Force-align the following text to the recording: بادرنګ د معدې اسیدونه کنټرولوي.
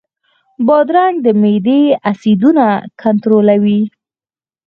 بادرنګ 0.67 1.15
د 1.25 1.27
معدې 1.41 1.81
اسیدونه 2.11 2.65
کنټرولوي. 3.01 3.81